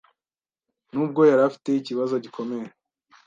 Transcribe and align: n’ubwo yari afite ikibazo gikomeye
n’ubwo 0.91 1.21
yari 1.29 1.41
afite 1.49 1.67
ikibazo 1.73 2.13
gikomeye 2.23 2.67